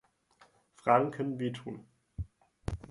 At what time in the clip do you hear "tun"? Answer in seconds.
1.51-1.85